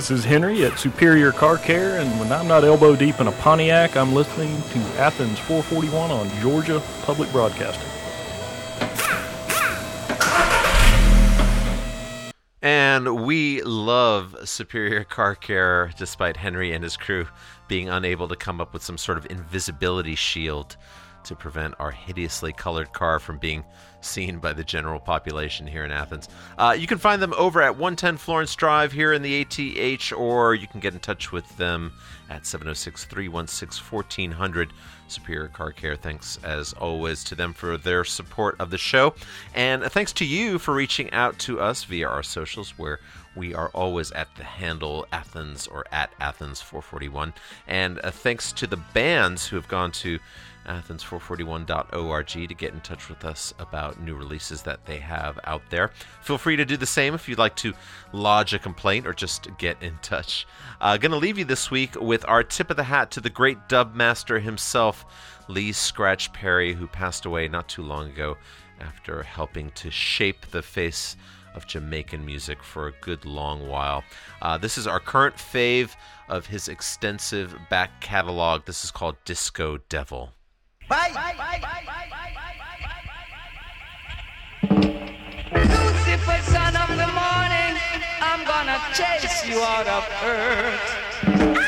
This 0.01 0.09
is 0.09 0.25
Henry 0.25 0.65
at 0.65 0.79
Superior 0.79 1.31
Car 1.31 1.59
Care, 1.59 1.99
and 1.99 2.09
when 2.19 2.31
I'm 2.31 2.47
not 2.47 2.63
elbow 2.63 2.95
deep 2.95 3.19
in 3.19 3.27
a 3.27 3.31
Pontiac, 3.33 3.95
I'm 3.95 4.13
listening 4.13 4.59
to 4.71 4.79
Athens 4.99 5.37
441 5.37 6.09
on 6.09 6.27
Georgia 6.41 6.81
Public 7.03 7.31
Broadcasting. 7.31 7.87
And 12.63 13.23
we 13.23 13.61
love 13.61 14.35
Superior 14.43 15.03
Car 15.03 15.35
Care, 15.35 15.91
despite 15.95 16.35
Henry 16.35 16.73
and 16.73 16.83
his 16.83 16.97
crew 16.97 17.27
being 17.67 17.87
unable 17.87 18.27
to 18.27 18.35
come 18.35 18.59
up 18.59 18.73
with 18.73 18.81
some 18.81 18.97
sort 18.97 19.19
of 19.19 19.27
invisibility 19.29 20.15
shield 20.15 20.77
to 21.25 21.35
prevent 21.35 21.75
our 21.79 21.91
hideously 21.91 22.53
colored 22.53 22.93
car 22.93 23.19
from 23.19 23.37
being 23.37 23.63
seen 24.01 24.39
by 24.39 24.53
the 24.53 24.63
general 24.63 24.99
population 24.99 25.67
here 25.67 25.83
in 25.83 25.91
Athens. 25.91 26.27
Uh, 26.57 26.75
you 26.77 26.87
can 26.87 26.97
find 26.97 27.21
them 27.21 27.33
over 27.37 27.61
at 27.61 27.77
110 27.77 28.17
Florence 28.17 28.55
Drive 28.55 28.91
here 28.91 29.13
in 29.13 29.21
the 29.21 29.41
ATH, 29.41 30.11
or 30.13 30.55
you 30.55 30.67
can 30.67 30.79
get 30.79 30.93
in 30.93 30.99
touch 30.99 31.31
with 31.31 31.57
them 31.57 31.91
at 32.29 32.45
706 32.45 33.05
316 33.05 33.83
1400. 33.91 34.73
Superior 35.11 35.49
Car 35.49 35.71
Care. 35.71 35.95
Thanks 35.95 36.39
as 36.43 36.73
always 36.73 37.23
to 37.25 37.35
them 37.35 37.53
for 37.53 37.77
their 37.77 38.03
support 38.03 38.55
of 38.59 38.69
the 38.69 38.77
show. 38.77 39.13
And 39.53 39.83
thanks 39.83 40.13
to 40.13 40.25
you 40.25 40.57
for 40.57 40.73
reaching 40.73 41.11
out 41.11 41.37
to 41.39 41.59
us 41.59 41.83
via 41.83 42.07
our 42.07 42.23
socials, 42.23 42.77
where 42.77 42.99
we 43.35 43.53
are 43.53 43.69
always 43.69 44.11
at 44.11 44.33
the 44.35 44.43
handle 44.43 45.05
Athens 45.11 45.67
or 45.67 45.85
at 45.91 46.17
Athens441. 46.19 47.33
And 47.67 47.99
uh, 48.03 48.11
thanks 48.11 48.51
to 48.53 48.67
the 48.67 48.77
bands 48.77 49.47
who 49.47 49.55
have 49.57 49.67
gone 49.67 49.91
to 49.93 50.19
athens441.org 50.67 52.27
to 52.27 52.55
get 52.55 52.73
in 52.73 52.81
touch 52.81 53.09
with 53.09 53.25
us 53.25 53.53
about 53.59 54.01
new 54.01 54.15
releases 54.15 54.61
that 54.63 54.85
they 54.85 54.97
have 54.97 55.39
out 55.45 55.61
there. 55.69 55.91
Feel 56.21 56.37
free 56.37 56.55
to 56.55 56.65
do 56.65 56.77
the 56.77 56.85
same 56.85 57.13
if 57.13 57.27
you'd 57.27 57.37
like 57.37 57.55
to 57.57 57.73
lodge 58.13 58.53
a 58.53 58.59
complaint 58.59 59.07
or 59.07 59.13
just 59.13 59.47
get 59.57 59.81
in 59.81 59.97
touch. 60.01 60.47
Uh, 60.79 60.97
gonna 60.97 61.15
leave 61.15 61.37
you 61.37 61.45
this 61.45 61.71
week 61.71 61.99
with 61.99 62.23
our 62.27 62.43
tip 62.43 62.69
of 62.69 62.77
the 62.77 62.83
hat 62.83 63.11
to 63.11 63.21
the 63.21 63.29
great 63.29 63.67
dub 63.67 63.95
master 63.95 64.39
himself, 64.39 65.05
Lee 65.47 65.71
Scratch 65.71 66.31
Perry, 66.33 66.73
who 66.73 66.87
passed 66.87 67.25
away 67.25 67.47
not 67.47 67.67
too 67.67 67.83
long 67.83 68.09
ago 68.09 68.37
after 68.79 69.23
helping 69.23 69.71
to 69.71 69.91
shape 69.91 70.45
the 70.47 70.61
face 70.61 71.15
of 71.53 71.67
Jamaican 71.67 72.25
music 72.25 72.63
for 72.63 72.87
a 72.87 72.93
good 73.01 73.25
long 73.25 73.67
while. 73.67 74.03
Uh, 74.41 74.57
this 74.57 74.77
is 74.77 74.87
our 74.87 74.99
current 74.99 75.35
fave 75.35 75.95
of 76.29 76.47
his 76.47 76.67
extensive 76.67 77.55
back 77.69 77.99
catalog. 78.01 78.65
This 78.65 78.83
is 78.83 78.91
called 78.91 79.17
Disco 79.25 79.77
Devil. 79.89 80.31
Lucifer, 85.61 86.41
son 86.51 86.75
of 86.75 86.89
the 86.97 87.07
morning, 87.15 87.79
I'm 88.19 88.43
gonna 88.45 88.77
chase 88.93 89.47
you 89.47 89.61
out 89.61 89.87
of 89.87 90.05
earth. 90.25 91.60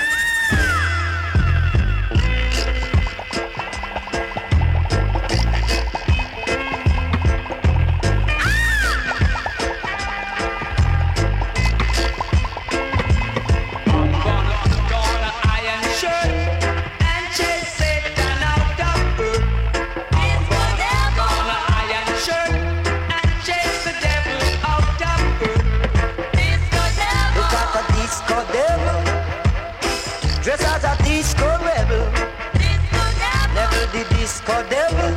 Disco 34.33 34.65
devil, 34.67 35.13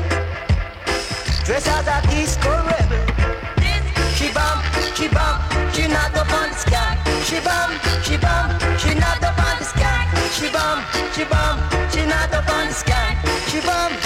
dressed 1.47 1.69
as 1.69 1.87
a 1.89 2.07
disco 2.11 2.51
rebel. 2.69 3.01
She 4.15 4.31
bum, 4.33 4.61
she 4.95 5.09
bum, 5.09 5.41
she 5.73 5.89
not 5.89 6.15
up 6.15 6.31
on 6.33 6.51
the 6.51 6.57
sky. 6.57 6.99
She 7.25 7.41
bum, 7.41 7.71
she 8.05 8.19
bum, 8.19 8.47
she 8.77 8.95
not 8.95 9.23
up 9.25 9.39
on 9.39 9.59
the 9.59 9.65
sky. 9.65 10.05
She 10.37 10.49
bum, 10.53 10.85
she 11.15 11.25
bum, 11.25 11.57
she 11.91 12.05
not 12.05 12.33
up 12.35 12.49
on 12.51 12.67
the 12.69 12.75
sky. 12.75 13.17
She 13.49 13.61
bum, 13.61 14.06